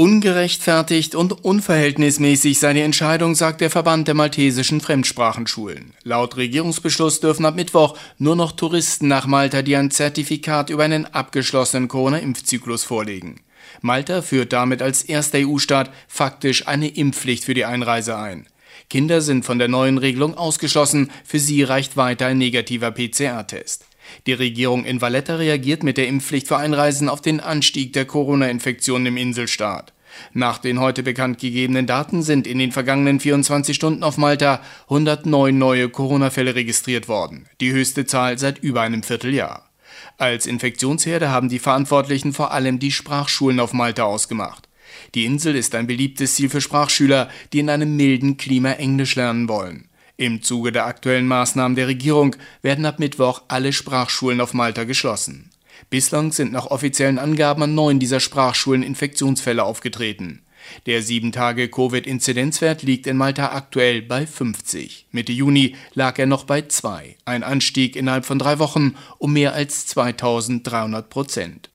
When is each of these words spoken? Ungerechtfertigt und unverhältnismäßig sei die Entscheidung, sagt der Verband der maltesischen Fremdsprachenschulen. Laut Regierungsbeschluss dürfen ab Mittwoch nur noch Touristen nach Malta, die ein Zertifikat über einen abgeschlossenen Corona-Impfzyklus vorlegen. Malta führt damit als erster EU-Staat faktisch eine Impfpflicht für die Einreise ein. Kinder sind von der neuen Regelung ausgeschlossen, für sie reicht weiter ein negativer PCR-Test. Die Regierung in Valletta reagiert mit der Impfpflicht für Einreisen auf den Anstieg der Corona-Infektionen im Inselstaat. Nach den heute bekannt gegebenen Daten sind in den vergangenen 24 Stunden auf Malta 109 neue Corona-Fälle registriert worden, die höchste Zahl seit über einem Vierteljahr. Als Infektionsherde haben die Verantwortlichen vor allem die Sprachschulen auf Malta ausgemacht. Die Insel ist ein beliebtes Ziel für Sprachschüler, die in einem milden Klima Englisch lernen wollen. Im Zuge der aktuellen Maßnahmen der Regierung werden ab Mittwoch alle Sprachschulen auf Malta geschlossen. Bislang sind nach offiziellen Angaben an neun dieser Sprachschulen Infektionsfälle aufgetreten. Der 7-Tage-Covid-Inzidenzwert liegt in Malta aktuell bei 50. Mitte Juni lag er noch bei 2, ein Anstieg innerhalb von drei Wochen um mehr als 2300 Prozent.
Ungerechtfertigt 0.00 1.14
und 1.14 1.44
unverhältnismäßig 1.44 2.58
sei 2.58 2.72
die 2.72 2.80
Entscheidung, 2.80 3.34
sagt 3.34 3.60
der 3.60 3.68
Verband 3.68 4.08
der 4.08 4.14
maltesischen 4.14 4.80
Fremdsprachenschulen. 4.80 5.92
Laut 6.04 6.38
Regierungsbeschluss 6.38 7.20
dürfen 7.20 7.44
ab 7.44 7.54
Mittwoch 7.54 7.98
nur 8.16 8.34
noch 8.34 8.52
Touristen 8.52 9.08
nach 9.08 9.26
Malta, 9.26 9.60
die 9.60 9.76
ein 9.76 9.90
Zertifikat 9.90 10.70
über 10.70 10.84
einen 10.84 11.04
abgeschlossenen 11.04 11.88
Corona-Impfzyklus 11.88 12.82
vorlegen. 12.82 13.42
Malta 13.82 14.22
führt 14.22 14.54
damit 14.54 14.80
als 14.80 15.02
erster 15.02 15.36
EU-Staat 15.46 15.90
faktisch 16.08 16.66
eine 16.66 16.88
Impfpflicht 16.88 17.44
für 17.44 17.52
die 17.52 17.66
Einreise 17.66 18.16
ein. 18.16 18.46
Kinder 18.88 19.20
sind 19.20 19.44
von 19.44 19.58
der 19.58 19.68
neuen 19.68 19.98
Regelung 19.98 20.34
ausgeschlossen, 20.34 21.10
für 21.26 21.38
sie 21.38 21.62
reicht 21.62 21.98
weiter 21.98 22.24
ein 22.24 22.38
negativer 22.38 22.90
PCR-Test. 22.90 23.84
Die 24.26 24.32
Regierung 24.32 24.84
in 24.84 25.00
Valletta 25.00 25.36
reagiert 25.36 25.82
mit 25.82 25.96
der 25.96 26.08
Impfpflicht 26.08 26.48
für 26.48 26.56
Einreisen 26.56 27.08
auf 27.08 27.20
den 27.20 27.40
Anstieg 27.40 27.92
der 27.92 28.04
Corona-Infektionen 28.04 29.06
im 29.06 29.16
Inselstaat. 29.16 29.92
Nach 30.32 30.58
den 30.58 30.80
heute 30.80 31.02
bekannt 31.02 31.38
gegebenen 31.38 31.86
Daten 31.86 32.22
sind 32.22 32.46
in 32.46 32.58
den 32.58 32.72
vergangenen 32.72 33.20
24 33.20 33.76
Stunden 33.76 34.02
auf 34.02 34.16
Malta 34.16 34.60
109 34.84 35.56
neue 35.56 35.88
Corona-Fälle 35.88 36.54
registriert 36.54 37.08
worden, 37.08 37.48
die 37.60 37.72
höchste 37.72 38.06
Zahl 38.06 38.38
seit 38.38 38.58
über 38.58 38.80
einem 38.80 39.02
Vierteljahr. 39.02 39.70
Als 40.18 40.46
Infektionsherde 40.46 41.30
haben 41.30 41.48
die 41.48 41.58
Verantwortlichen 41.58 42.32
vor 42.32 42.52
allem 42.52 42.78
die 42.78 42.92
Sprachschulen 42.92 43.60
auf 43.60 43.72
Malta 43.72 44.04
ausgemacht. 44.04 44.68
Die 45.14 45.24
Insel 45.24 45.56
ist 45.56 45.74
ein 45.74 45.86
beliebtes 45.86 46.34
Ziel 46.34 46.50
für 46.50 46.60
Sprachschüler, 46.60 47.28
die 47.52 47.60
in 47.60 47.70
einem 47.70 47.96
milden 47.96 48.36
Klima 48.36 48.72
Englisch 48.72 49.14
lernen 49.14 49.48
wollen. 49.48 49.88
Im 50.20 50.42
Zuge 50.42 50.70
der 50.70 50.84
aktuellen 50.84 51.26
Maßnahmen 51.26 51.76
der 51.76 51.88
Regierung 51.88 52.36
werden 52.60 52.84
ab 52.84 52.98
Mittwoch 52.98 53.40
alle 53.48 53.72
Sprachschulen 53.72 54.42
auf 54.42 54.52
Malta 54.52 54.84
geschlossen. 54.84 55.48
Bislang 55.88 56.30
sind 56.30 56.52
nach 56.52 56.66
offiziellen 56.66 57.18
Angaben 57.18 57.62
an 57.62 57.74
neun 57.74 57.98
dieser 57.98 58.20
Sprachschulen 58.20 58.82
Infektionsfälle 58.82 59.64
aufgetreten. 59.64 60.42
Der 60.84 61.02
7-Tage-Covid-Inzidenzwert 61.02 62.82
liegt 62.82 63.06
in 63.06 63.16
Malta 63.16 63.52
aktuell 63.52 64.02
bei 64.02 64.26
50. 64.26 65.06
Mitte 65.10 65.32
Juni 65.32 65.74
lag 65.94 66.18
er 66.18 66.26
noch 66.26 66.44
bei 66.44 66.60
2, 66.68 67.16
ein 67.24 67.42
Anstieg 67.42 67.96
innerhalb 67.96 68.26
von 68.26 68.38
drei 68.38 68.58
Wochen 68.58 68.96
um 69.16 69.32
mehr 69.32 69.54
als 69.54 69.86
2300 69.86 71.08
Prozent. 71.08 71.70